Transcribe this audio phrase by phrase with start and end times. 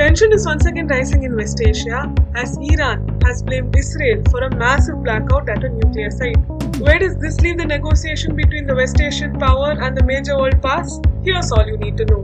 [0.00, 4.56] Tension is once again rising in West Asia as Iran has blamed Israel for a
[4.56, 6.38] massive blackout at a nuclear site.
[6.78, 10.62] Where does this leave the negotiation between the West Asian power and the major world
[10.62, 10.98] powers?
[11.22, 12.22] Here's all you need to know.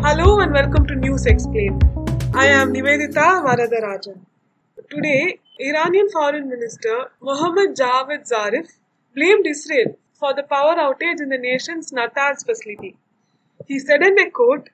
[0.00, 1.84] Hello and welcome to News Explained.
[2.32, 4.18] I am Nivedita Varadarajan.
[4.88, 8.70] Today, Iranian Foreign Minister Mohammad Javad Zarif
[9.14, 12.96] blamed Israel for the power outage in the nation's Natanz facility.
[13.66, 14.70] He said in a quote,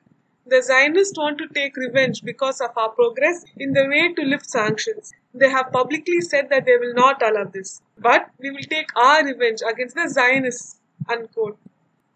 [0.51, 4.48] the Zionists want to take revenge because of our progress in the way to lift
[4.48, 5.12] sanctions.
[5.34, 7.83] They have publicly said that they will not allow this.
[7.98, 10.80] But we will take our revenge against the Zionists.
[11.06, 11.59] Unquote.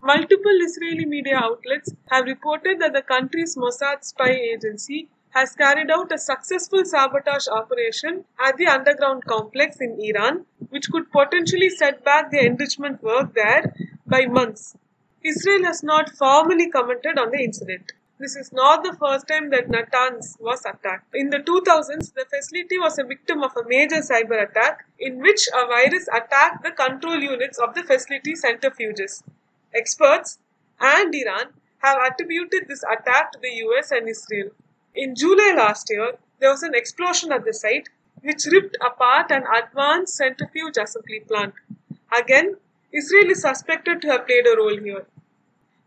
[0.03, 6.11] Multiple Israeli media outlets have reported that the country's Mossad spy agency has carried out
[6.11, 12.31] a successful sabotage operation at the underground complex in Iran, which could potentially set back
[12.31, 13.75] the enrichment work there
[14.07, 14.75] by months.
[15.23, 17.93] Israel has not formally commented on the incident.
[18.19, 21.13] This is not the first time that Natanz was attacked.
[21.15, 25.49] In the 2000s, the facility was a victim of a major cyber attack in which
[25.53, 29.23] a virus attacked the control units of the facility centrifuges.
[29.75, 30.39] Experts
[30.81, 34.51] and Iran have attributed this attack to the US and Israel.
[34.95, 37.89] In July last year, there was an explosion at the site
[38.21, 41.55] which ripped apart an advanced centrifuge assembly plant.
[42.17, 42.57] Again,
[42.93, 45.07] Israel is suspected to have played a role here.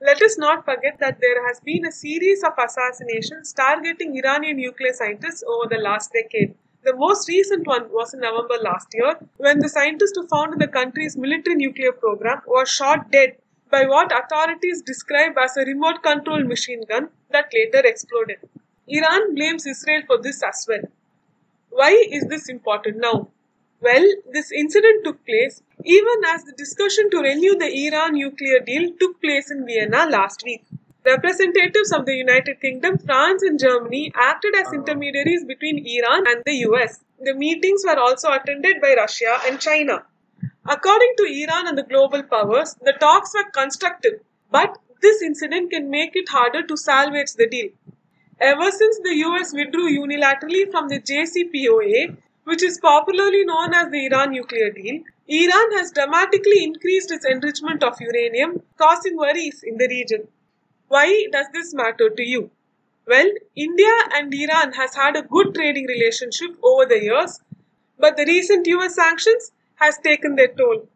[0.06, 4.94] Let us not forget that there has been a series of assassinations targeting Iranian nuclear
[4.94, 6.54] scientists over the last decade.
[6.84, 10.68] The most recent one was in November last year when the scientist who founded the
[10.68, 13.38] country's military nuclear program was shot dead
[13.72, 18.38] by what authorities describe as a remote control machine gun that later exploded.
[18.88, 20.86] Iran blames Israel for this as well.
[21.72, 23.30] Why is this important now?
[23.82, 28.92] Well, this incident took place even as the discussion to renew the Iran nuclear deal
[29.00, 30.66] took place in Vienna last week.
[31.06, 34.78] Representatives of the United Kingdom, France, and Germany acted as uh-huh.
[34.78, 37.04] intermediaries between Iran and the US.
[37.22, 40.04] The meetings were also attended by Russia and China.
[40.68, 45.92] According to Iran and the global powers, the talks were constructive, but this incident can
[45.92, 47.70] make it harder to salvage the deal.
[48.40, 54.06] Ever since the US withdrew unilaterally from the JCPOA, which is popularly known as the
[54.06, 59.88] Iran nuclear deal, Iran has dramatically increased its enrichment of uranium, causing worries in the
[59.88, 60.28] region.
[60.88, 62.52] Why does this matter to you?
[63.08, 67.40] Well, India and Iran has had a good trading relationship over the years,
[68.00, 70.88] but the recent US sanctions has taken their toll.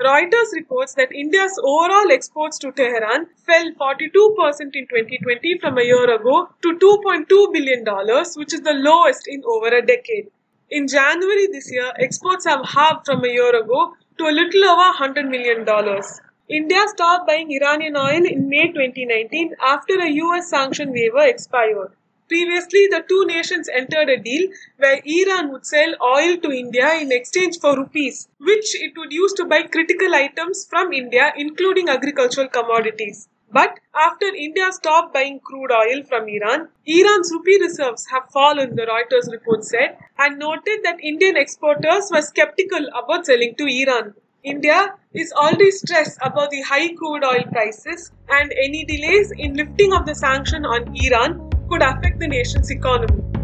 [0.00, 6.14] Reuters reports that India's overall exports to Tehran fell 42% in 2020 from a year
[6.14, 7.84] ago to $2.2 billion,
[8.36, 10.30] which is the lowest in over a decade.
[10.70, 14.92] In January this year, exports have halved from a year ago to a little over
[14.98, 15.66] $100 million.
[16.50, 21.92] India stopped buying Iranian oil in May 2019 after a US sanction waiver expired.
[22.28, 27.12] Previously, the two nations entered a deal where Iran would sell oil to India in
[27.12, 32.48] exchange for rupees, which it would use to buy critical items from India, including agricultural
[32.48, 33.26] commodities.
[33.50, 38.82] But after India stopped buying crude oil from Iran, Iran's rupee reserves have fallen, the
[38.82, 44.14] Reuters report said, and noted that Indian exporters were skeptical about selling to Iran.
[44.44, 49.94] India is already stressed about the high crude oil prices, and any delays in lifting
[49.94, 53.37] of the sanction on Iran could affect the nation's economy.